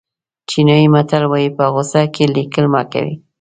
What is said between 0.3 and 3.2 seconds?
چینایي متل وایي په غوسه کې لیکل مه کوئ.